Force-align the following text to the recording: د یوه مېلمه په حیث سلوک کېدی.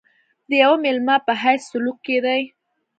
د 0.49 0.51
یوه 0.63 0.77
مېلمه 0.83 1.15
په 1.25 1.33
حیث 1.41 1.61
سلوک 1.71 1.97
کېدی. 2.07 2.41